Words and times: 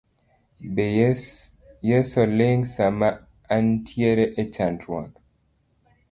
Be 0.75 0.85
Yeso 1.89 2.21
ling 2.37 2.61
sama 2.75 3.09
antiere 3.57 4.25
e 4.41 4.43
chandruok. 4.53 5.09